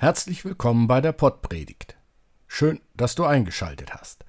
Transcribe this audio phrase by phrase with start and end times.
[0.00, 1.96] Herzlich willkommen bei der Pottpredigt.
[2.46, 4.24] Schön, dass du eingeschaltet hast.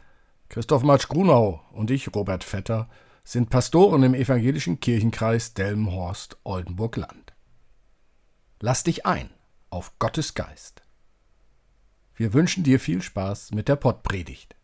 [0.50, 2.90] Christoph Matsch Grunau und ich, Robert Vetter,
[3.24, 7.34] sind Pastoren im evangelischen Kirchenkreis Delmenhorst-Oldenburg-Land.
[8.60, 9.30] Lass dich ein
[9.70, 10.82] auf Gottes Geist.
[12.16, 14.56] Wir wünschen dir viel Spaß mit der Pottpredigt.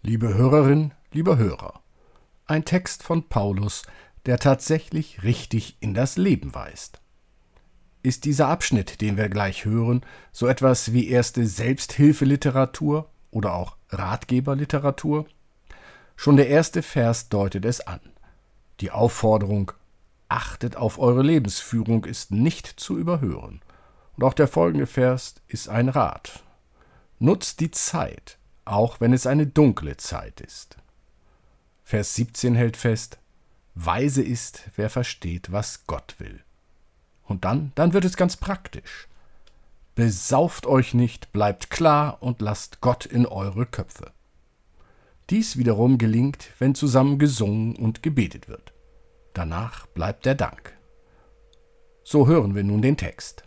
[0.00, 1.82] Liebe Hörerin, lieber Hörer,
[2.46, 3.82] ein Text von Paulus,
[4.26, 7.00] der tatsächlich richtig in das Leben weist.
[8.02, 10.02] Ist dieser Abschnitt, den wir gleich hören,
[10.32, 15.26] so etwas wie erste Selbsthilfeliteratur oder auch Ratgeberliteratur?
[16.16, 18.00] Schon der erste Vers deutet es an.
[18.80, 19.72] Die Aufforderung
[20.28, 23.60] Achtet auf eure Lebensführung ist nicht zu überhören.
[24.16, 26.42] Und auch der folgende Vers ist ein Rat.
[27.18, 30.76] Nutzt die Zeit, auch wenn es eine dunkle Zeit ist.
[31.82, 33.18] Vers 17 hält fest,
[33.74, 36.44] Weise ist, wer versteht, was Gott will.
[37.28, 39.06] Und dann, dann wird es ganz praktisch.
[39.94, 44.12] Besauft euch nicht, bleibt klar und lasst Gott in eure Köpfe.
[45.28, 48.72] Dies wiederum gelingt, wenn zusammen gesungen und gebetet wird.
[49.34, 50.72] Danach bleibt der Dank.
[52.02, 53.44] So hören wir nun den Text.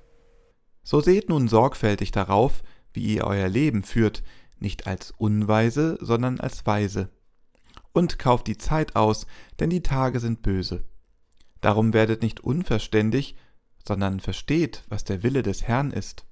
[0.84, 2.62] So seht nun sorgfältig darauf,
[2.94, 4.22] wie ihr euer Leben führt,
[4.60, 7.10] nicht als unweise, sondern als weise.
[7.94, 9.26] Und kauft die Zeit aus,
[9.60, 10.84] denn die Tage sind böse.
[11.62, 13.36] Darum werdet nicht unverständig,
[13.88, 16.26] sondern versteht, was der Wille des Herrn ist.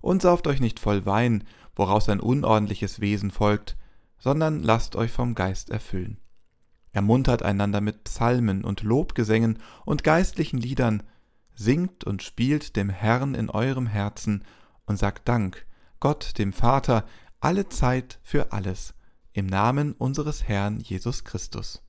[0.00, 3.76] Und sauft euch nicht voll Wein, woraus ein unordentliches Wesen folgt,
[4.18, 6.18] sondern lasst euch vom Geist erfüllen.
[6.92, 11.02] Ermuntert einander mit Psalmen und Lobgesängen und geistlichen Liedern,
[11.54, 14.44] singt und spielt dem Herrn in eurem Herzen
[14.86, 15.66] und sagt Dank,
[16.00, 17.04] Gott dem Vater,
[17.40, 18.94] alle Zeit für alles,
[19.32, 21.82] im Namen unseres Herrn Jesus Christus.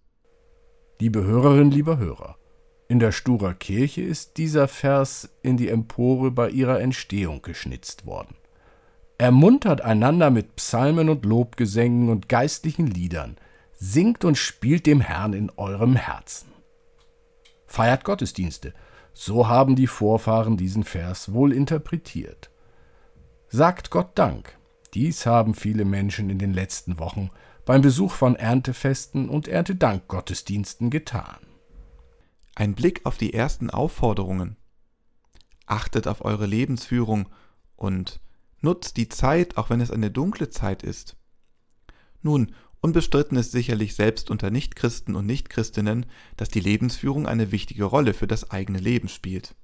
[1.00, 2.38] Liebe Hörerin, lieber Hörer,
[2.92, 8.36] in der Sturer Kirche ist dieser Vers in die Empore bei ihrer Entstehung geschnitzt worden.
[9.18, 13.38] Ermuntert einander mit Psalmen und Lobgesängen und geistlichen Liedern,
[13.72, 16.50] singt und spielt dem Herrn in eurem Herzen.
[17.66, 18.74] Feiert Gottesdienste,
[19.14, 22.52] so haben die Vorfahren diesen Vers wohl interpretiert.
[23.48, 24.58] Sagt Gott Dank,
[24.94, 27.30] dies haben viele Menschen in den letzten Wochen
[27.64, 31.51] beim Besuch von Erntefesten und Erntedankgottesdiensten getan.
[32.56, 34.58] Ein Blick auf die ersten Aufforderungen.
[35.66, 37.30] Achtet auf eure Lebensführung
[37.76, 38.20] und
[38.60, 41.16] nutzt die Zeit, auch wenn es eine dunkle Zeit ist.
[42.22, 46.06] Nun, unbestritten ist sicherlich selbst unter Nichtchristen und Nichtchristinnen,
[46.38, 49.56] dass die Lebensführung eine wichtige Rolle für das eigene Leben spielt.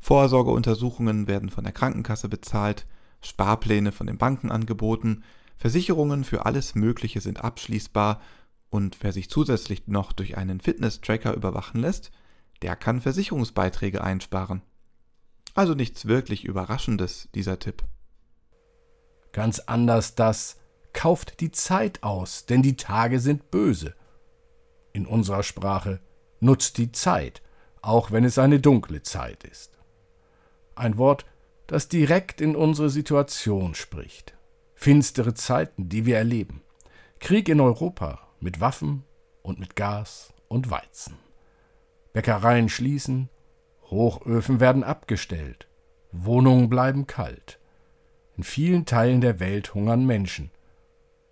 [0.00, 2.86] Vorsorgeuntersuchungen werden von der Krankenkasse bezahlt,
[3.22, 5.22] Sparpläne von den Banken angeboten,
[5.58, 8.20] Versicherungen für alles Mögliche sind abschließbar
[8.70, 12.10] und wer sich zusätzlich noch durch einen Fitness-Tracker überwachen lässt,
[12.62, 14.62] der kann Versicherungsbeiträge einsparen.
[15.54, 17.82] Also nichts wirklich Überraschendes, dieser Tipp.
[19.32, 20.58] Ganz anders das,
[20.92, 23.94] kauft die Zeit aus, denn die Tage sind böse.
[24.92, 26.00] In unserer Sprache
[26.40, 27.42] nutzt die Zeit,
[27.82, 29.78] auch wenn es eine dunkle Zeit ist.
[30.74, 31.26] Ein Wort,
[31.66, 34.34] das direkt in unsere Situation spricht.
[34.74, 36.62] Finstere Zeiten, die wir erleben.
[37.20, 39.04] Krieg in Europa, mit Waffen
[39.42, 41.16] und mit Gas und Weizen.
[42.12, 43.28] Bäckereien schließen,
[43.90, 45.68] Hochöfen werden abgestellt,
[46.12, 47.58] Wohnungen bleiben kalt.
[48.36, 50.50] In vielen Teilen der Welt hungern Menschen,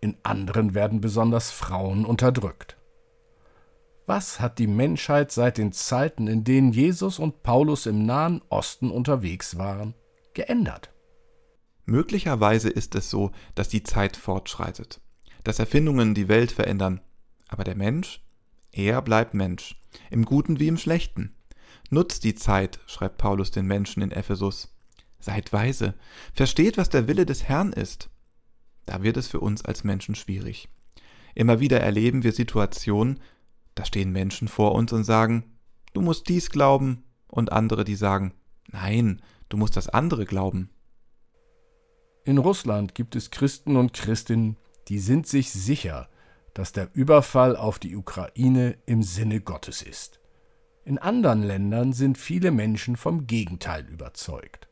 [0.01, 2.77] in anderen werden besonders Frauen unterdrückt.
[4.07, 8.91] Was hat die Menschheit seit den Zeiten, in denen Jesus und Paulus im Nahen Osten
[8.91, 9.95] unterwegs waren,
[10.35, 10.93] geändert?
[11.85, 15.01] Möglicherweise ist es so, dass die Zeit fortschreitet
[15.45, 17.01] dass Erfindungen die Welt verändern.
[17.49, 18.23] Aber der Mensch,
[18.73, 19.81] er bleibt Mensch,
[20.11, 21.35] im Guten wie im Schlechten.
[21.91, 24.75] Nutzt die Zeit, schreibt Paulus den Menschen in Ephesus.
[25.21, 25.95] Seid weise,
[26.33, 28.11] versteht, was der Wille des Herrn ist.
[28.87, 30.69] Da wird es für uns als Menschen schwierig.
[31.35, 33.21] Immer wieder erleben wir Situationen,
[33.75, 35.45] da stehen Menschen vor uns und sagen,
[35.93, 38.33] du musst dies glauben, und andere, die sagen,
[38.69, 40.71] nein, du musst das andere glauben.
[42.25, 44.57] In Russland gibt es Christen und Christinnen,
[44.89, 46.09] die sind sich sicher,
[46.55, 50.19] dass der Überfall auf die Ukraine im Sinne Gottes ist.
[50.85, 54.69] In anderen Ländern sind viele Menschen vom Gegenteil überzeugt.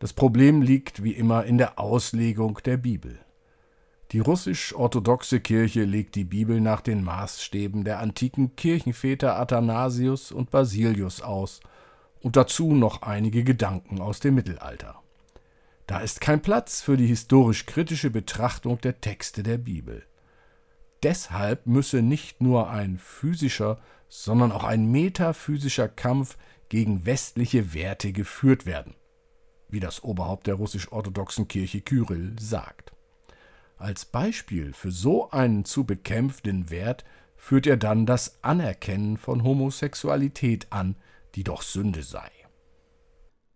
[0.00, 3.20] Das Problem liegt wie immer in der Auslegung der Bibel.
[4.10, 11.22] Die russisch-orthodoxe Kirche legt die Bibel nach den Maßstäben der antiken Kirchenväter Athanasius und Basilius
[11.22, 11.60] aus
[12.20, 15.01] und dazu noch einige Gedanken aus dem Mittelalter.
[15.86, 20.04] Da ist kein Platz für die historisch-kritische Betrachtung der Texte der Bibel.
[21.02, 26.36] Deshalb müsse nicht nur ein physischer, sondern auch ein metaphysischer Kampf
[26.68, 28.94] gegen westliche Werte geführt werden.
[29.72, 32.92] wie das Oberhaupt der russisch-orthodoxen Kirche Kyrill sagt.
[33.78, 37.04] Als Beispiel für so einen zu bekämpfenden Wert
[37.36, 40.94] führt er dann das Anerkennen von Homosexualität an,
[41.34, 42.30] die doch Sünde sei.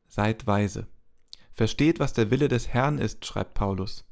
[0.09, 0.89] Seid weise.
[1.57, 4.05] Versteht, was der Wille des Herrn ist, schreibt Paulus.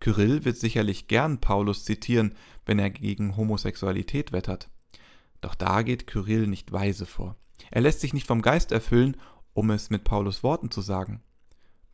[0.00, 2.34] Kyrill wird sicherlich gern Paulus zitieren,
[2.66, 4.68] wenn er gegen Homosexualität wettert.
[5.40, 7.36] Doch da geht Kyrill nicht weise vor.
[7.70, 9.16] Er lässt sich nicht vom Geist erfüllen,
[9.52, 11.22] um es mit Paulus Worten zu sagen.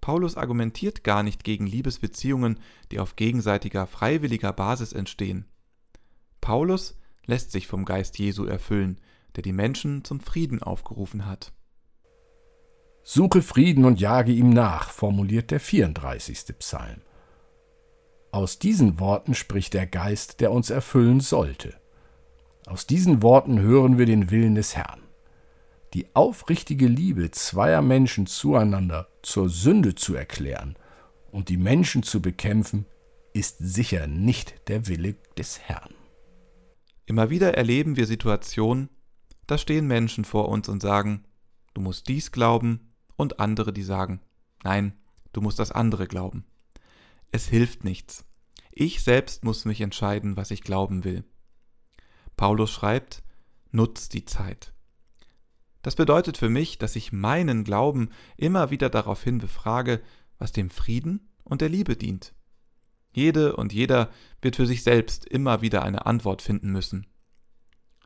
[0.00, 2.58] Paulus argumentiert gar nicht gegen Liebesbeziehungen,
[2.93, 5.44] die auf gegenseitiger freiwilliger Basis entstehen.
[6.41, 9.03] Paulus lässt sich vom Geist Jesu erfüllen,
[9.35, 11.53] der die Menschen zum Frieden aufgerufen hat.
[13.08, 16.58] Suche Frieden und jage ihm nach, formuliert der 34.
[16.58, 17.03] Psalm.
[18.32, 21.75] Aus diesen Worten spricht der Geist, der uns erfüllen sollte.
[22.67, 25.03] Aus diesen Worten hören wir den Willen des Herrn.
[25.94, 30.75] Die aufrichtige Liebe zweier Menschen zueinander zur Sünde zu erklären
[31.31, 32.87] und die Menschen zu bekämpfen,
[33.32, 35.94] ist sicher nicht der Wille des Herrn.
[37.06, 38.91] Immer wieder erleben wir Situationen,
[39.47, 41.25] da stehen Menschen vor uns und sagen,
[41.73, 42.81] du musst dies glauben,
[43.17, 44.21] und andere, die sagen,
[44.63, 44.93] nein,
[45.33, 46.45] du musst das andere glauben.
[47.33, 48.25] Es hilft nichts.
[48.71, 51.25] Ich selbst muss mich entscheiden, was ich glauben will.
[52.37, 53.23] Paulus schreibt,
[53.71, 54.73] nutzt die Zeit.
[55.83, 60.03] Das bedeutet für mich, dass ich meinen Glauben immer wieder daraufhin befrage,
[60.39, 62.35] was dem Frieden und der Liebe dient.
[63.13, 64.11] Jede und jeder
[64.43, 67.07] wird für sich selbst immer wieder eine Antwort finden müssen.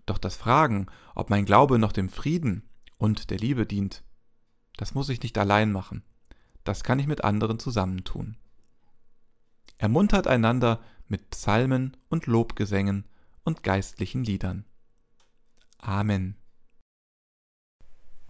[0.07, 2.69] Doch das Fragen, ob mein Glaube noch dem Frieden
[2.99, 4.05] und der Liebe dient,
[4.76, 6.02] das muss ich nicht allein machen.
[6.64, 8.37] Das kann ich mit anderen zusammentun.
[9.78, 13.06] Ermuntert einander mit Psalmen und Lobgesängen
[13.44, 14.64] und geistlichen Liedern.
[15.78, 16.37] Amen.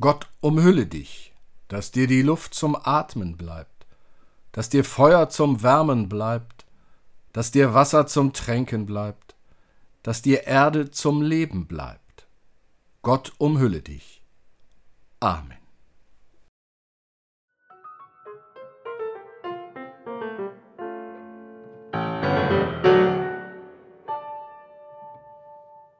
[0.00, 1.34] Gott umhülle dich,
[1.68, 3.86] dass dir die Luft zum Atmen bleibt,
[4.52, 6.66] dass dir Feuer zum Wärmen bleibt,
[7.32, 9.36] dass dir Wasser zum Tränken bleibt,
[10.02, 12.26] dass dir Erde zum Leben bleibt.
[13.02, 14.22] Gott umhülle dich.
[15.20, 15.59] Amen.